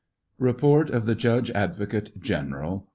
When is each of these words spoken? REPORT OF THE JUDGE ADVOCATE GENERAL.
REPORT 0.39 0.89
OF 0.89 1.05
THE 1.05 1.13
JUDGE 1.13 1.51
ADVOCATE 1.51 2.19
GENERAL. 2.19 2.87